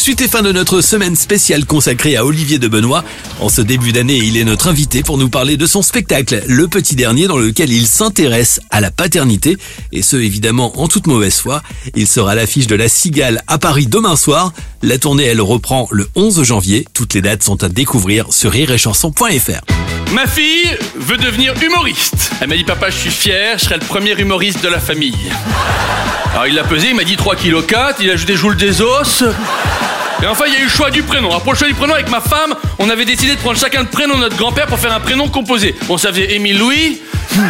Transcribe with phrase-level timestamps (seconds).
[0.00, 3.04] Suite et fin de notre semaine spéciale consacrée à Olivier de Benoît.
[3.38, 6.68] En ce début d'année, il est notre invité pour nous parler de son spectacle, Le
[6.68, 9.58] Petit Dernier, dans lequel il s'intéresse à la paternité,
[9.92, 11.62] et ce évidemment en toute mauvaise foi.
[11.94, 14.54] Il sera à l'affiche de La Cigale à Paris demain soir.
[14.80, 16.86] La tournée, elle reprend le 11 janvier.
[16.94, 19.60] Toutes les dates sont à découvrir sur rireetchanson.fr.
[20.14, 22.30] Ma fille veut devenir humoriste.
[22.40, 25.30] Elle m'a dit papa je suis fier, je serai le premier humoriste de la famille.
[26.32, 28.80] Alors il l'a pesé, il m'a dit 3 kg 4, il a ajouté Joule des
[28.80, 29.24] os.
[30.22, 31.28] Et enfin il y a eu le choix du prénom.
[31.28, 33.80] Alors pour le choix du prénom avec ma femme, on avait décidé de prendre chacun
[33.82, 35.74] le prénom de notre grand-père pour faire un prénom composé.
[35.88, 37.00] Bon ça faisait Émile Louis.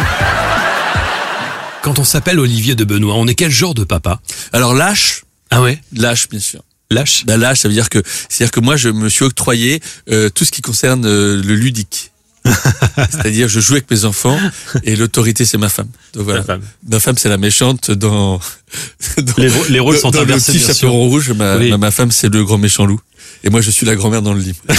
[1.81, 4.19] Quand on s'appelle Olivier de Benoît, on est quel genre de papa?
[4.53, 5.79] Alors lâche, Ah ouais?
[5.93, 6.61] Lâche bien sûr.
[6.91, 7.25] Lâche?
[7.25, 10.45] Bah, lâche, ça veut dire que c'est-à-dire que moi je me suis octroyé euh, tout
[10.45, 12.10] ce qui concerne euh, le ludique.
[13.11, 14.39] C'est-à-dire je joue avec mes enfants
[14.83, 15.87] et l'autorité c'est ma femme.
[16.13, 16.43] Donc voilà.
[16.43, 16.61] Femme.
[16.89, 18.39] Ma femme c'est la méchante dans,
[19.17, 21.31] dans Les rô- les rôles sont dans le inversés, petit chaperon rouge.
[21.31, 21.69] Ma, Oui.
[21.69, 22.99] ma, ma femme c'est le grand méchant loup
[23.43, 24.59] et moi je suis la grand-mère dans le livre.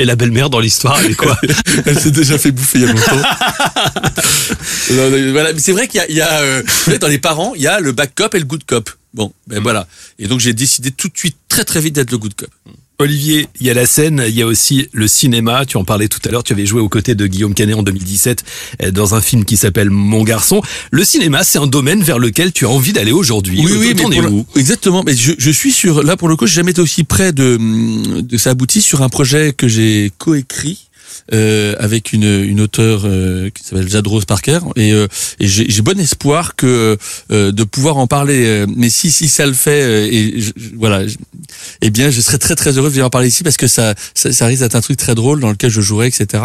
[0.00, 1.38] Et la belle-mère dans l'histoire, elle est quoi
[1.86, 3.22] Elle s'est déjà fait bouffer il y a longtemps.
[4.90, 5.52] Voilà.
[5.52, 6.62] Mais c'est vrai qu'il y a, il y a euh,
[7.00, 8.90] dans les parents, il y a le bad cop et le good cop.
[9.14, 9.86] Bon, ben voilà.
[10.18, 12.48] Et donc j'ai décidé tout de suite, très très vite, d'être le good cop.
[13.00, 15.66] Olivier, il y a la scène, il y a aussi le cinéma.
[15.66, 16.44] Tu en parlais tout à l'heure.
[16.44, 18.44] Tu avais joué aux côtés de Guillaume Canet en 2017
[18.84, 20.62] euh, dans un film qui s'appelle Mon garçon.
[20.92, 23.60] Le cinéma, c'est un domaine vers lequel tu as envie d'aller aujourd'hui.
[23.80, 24.46] mais es pour le- où?
[24.54, 25.02] Exactement.
[25.04, 27.58] Mais je, je suis sur là pour le coup, j'ai jamais été aussi près de
[28.20, 30.88] de ça aboutit sur un projet que j'ai coécrit.
[31.32, 34.58] Euh, avec une, une auteure euh, qui s'appelle Jade Rose Parker.
[34.76, 35.06] Et, euh,
[35.40, 36.98] et j'ai bon espoir que
[37.32, 38.44] euh, de pouvoir en parler.
[38.46, 41.02] Euh, mais si si ça le fait euh, et je- voilà
[41.80, 43.94] eh bien je serais très très heureux de venir en parler ici parce que ça
[44.14, 46.44] ça, ça risque d'être un truc très drôle dans lequel je jouerai etc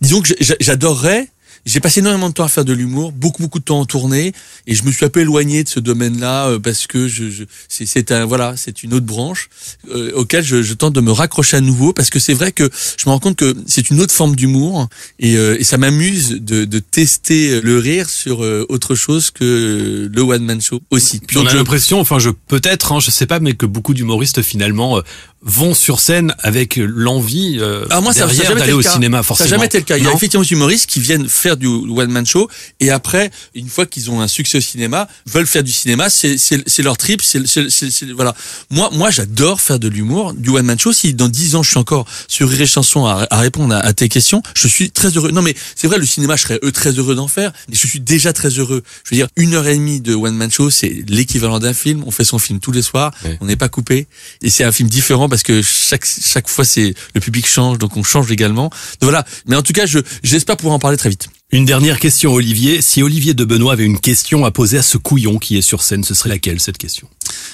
[0.00, 1.28] disons que j'a- j'adorerais
[1.64, 4.32] j'ai passé énormément de temps à faire de l'humour, beaucoup beaucoup de temps en tournée,
[4.66, 7.44] et je me suis un peu éloigné de ce domaine-là euh, parce que je, je
[7.68, 9.48] c'est un voilà, c'est une autre branche
[9.90, 12.68] euh, auquel je, je tente de me raccrocher à nouveau parce que c'est vrai que
[12.96, 14.88] je me rends compte que c'est une autre forme d'humour
[15.18, 20.10] et, euh, et ça m'amuse de, de tester le rire sur euh, autre chose que
[20.12, 21.20] le one man show aussi.
[21.20, 24.42] Puis on a l'impression, enfin je peut-être, hein, je sais pas, mais que beaucoup d'humoristes
[24.42, 25.02] finalement euh,
[25.48, 28.90] vont sur scène avec l'envie euh, Ah, moi, ça, ça derrière d'aller le au cas.
[28.90, 29.18] cinéma.
[29.18, 29.46] Ça Forcément.
[29.50, 29.96] n'a jamais été le cas.
[29.96, 32.48] Il y a effectivement des humoristes qui viennent faire du one man show
[32.80, 36.10] et après, une fois qu'ils ont un succès au cinéma, veulent faire du cinéma.
[36.10, 37.22] C'est c'est c'est leur trip.
[37.22, 38.34] C'est c'est- c'est- c'est- voilà.
[38.70, 40.92] Moi moi j'adore faire de l'humour, du one man show.
[40.92, 43.92] Si dans 10 ans je suis encore sur Rire Chanson à, à répondre à, à
[43.92, 45.30] tes questions, je suis très heureux.
[45.30, 47.52] Non mais c'est vrai le cinéma, je serais euh, très heureux d'en faire.
[47.68, 48.82] Mais je suis déjà très heureux.
[49.04, 52.02] Je veux dire une heure et demie de one man show, c'est l'équivalent d'un film.
[52.06, 53.12] On fait son film tous les soirs.
[53.40, 54.06] On n'est pas coupé
[54.42, 57.96] et c'est un film différent parce que chaque chaque fois c'est le public change donc
[57.98, 58.70] on change également.
[59.00, 59.24] Donc voilà.
[59.46, 61.28] Mais en tout cas, je j'espère pouvoir en parler très vite.
[61.52, 62.80] Une dernière question, Olivier.
[62.80, 65.82] Si Olivier de Benoît avait une question à poser à ce couillon qui est sur
[65.82, 67.06] scène, ce serait laquelle cette question?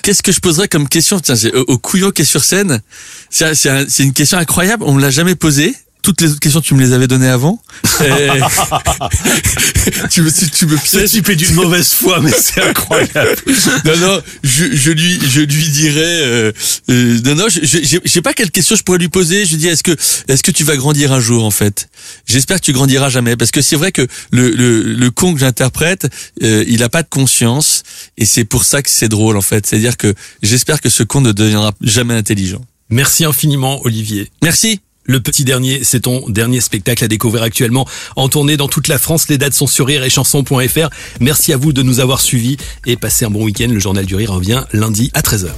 [0.02, 1.18] Qu'est-ce que je poserais comme question?
[1.18, 2.80] Tiens, au, au couillon qui est sur scène,
[3.30, 4.84] c'est c'est un- c'est une question incroyable.
[4.86, 5.74] On me l'a jamais posée.
[6.02, 7.62] Toutes les autres questions, tu me les avais données avant.
[10.10, 11.10] Tu me tu, tu me pièges.
[11.10, 13.34] type est d'une mauvaise foi, mais c'est incroyable.
[13.84, 16.52] non, non, je, je lui, je lui dirais, euh,
[16.90, 19.44] euh, non, non, je, je, je je sais pas quelle question je pourrais lui poser.
[19.44, 19.96] Je lui dis, est-ce que,
[20.28, 21.88] est-ce que tu vas grandir un jour, en fait?
[22.26, 25.40] J'espère que tu grandiras jamais, parce que c'est vrai que le, le, le con que
[25.40, 26.06] j'interprète,
[26.42, 27.82] euh, il a pas de conscience,
[28.18, 29.66] et c'est pour ça que c'est drôle, en fait.
[29.66, 32.62] C'est-à-dire que j'espère que ce con ne deviendra jamais intelligent.
[32.88, 34.30] Merci infiniment, Olivier.
[34.42, 34.80] Merci.
[35.04, 37.86] Le petit dernier, c'est ton dernier spectacle à découvrir actuellement
[38.16, 39.28] en tournée dans toute la France.
[39.28, 40.88] Les dates sont sur rire et chanson.fr.
[41.20, 43.68] Merci à vous de nous avoir suivis et passez un bon week-end.
[43.70, 45.50] Le journal du rire revient lundi à 13h.